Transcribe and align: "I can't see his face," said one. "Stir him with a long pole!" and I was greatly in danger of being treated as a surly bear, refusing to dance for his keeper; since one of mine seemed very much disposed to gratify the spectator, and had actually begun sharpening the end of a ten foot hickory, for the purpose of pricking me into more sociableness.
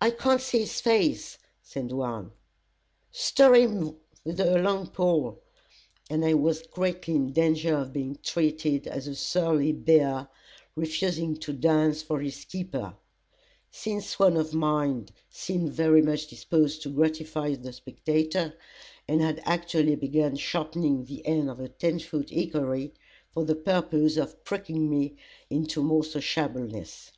"I 0.00 0.12
can't 0.12 0.40
see 0.40 0.60
his 0.60 0.80
face," 0.80 1.36
said 1.62 1.92
one. 1.92 2.30
"Stir 3.12 3.54
him 3.54 3.96
with 4.24 4.40
a 4.40 4.56
long 4.58 4.86
pole!" 4.86 5.42
and 6.08 6.24
I 6.24 6.32
was 6.32 6.62
greatly 6.66 7.14
in 7.16 7.32
danger 7.34 7.74
of 7.76 7.92
being 7.92 8.16
treated 8.22 8.86
as 8.86 9.06
a 9.06 9.14
surly 9.14 9.72
bear, 9.72 10.28
refusing 10.74 11.36
to 11.40 11.52
dance 11.52 12.00
for 12.02 12.18
his 12.20 12.46
keeper; 12.46 12.94
since 13.70 14.18
one 14.18 14.38
of 14.38 14.54
mine 14.54 15.10
seemed 15.28 15.74
very 15.74 16.00
much 16.00 16.28
disposed 16.28 16.80
to 16.84 16.88
gratify 16.88 17.54
the 17.54 17.74
spectator, 17.74 18.54
and 19.06 19.20
had 19.20 19.42
actually 19.44 19.96
begun 19.96 20.36
sharpening 20.36 21.04
the 21.04 21.26
end 21.26 21.50
of 21.50 21.60
a 21.60 21.68
ten 21.68 21.98
foot 21.98 22.30
hickory, 22.30 22.94
for 23.34 23.44
the 23.44 23.54
purpose 23.54 24.16
of 24.16 24.42
pricking 24.44 24.88
me 24.88 25.18
into 25.50 25.82
more 25.82 26.04
sociableness. 26.04 27.12